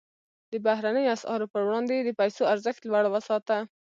[0.51, 3.57] د بهرنیو اسعارو پر وړاندې یې د پیسو ارزښت لوړ وساته.